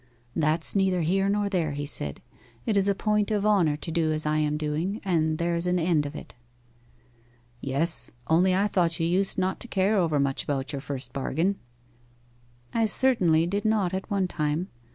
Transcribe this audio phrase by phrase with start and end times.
[0.35, 2.23] 'That's neither here nor there,' he said;
[2.65, 5.77] 'it is a point of honour to do as I am doing, and there's an
[5.77, 6.33] end of it.'
[7.61, 8.09] 'Yes.
[8.27, 11.57] Only I thought you used not to care overmuch about your first bargain.'
[12.73, 14.69] 'I certainly did not at one time.